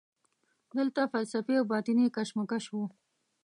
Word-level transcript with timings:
دلته 0.75 1.01
فلسفي 1.13 1.53
او 1.59 1.65
باطني 1.71 2.05
کشمکش 2.15 2.65
وینو. 2.69 2.85